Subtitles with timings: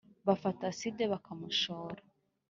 [0.27, 2.01] bafata acide bakamushora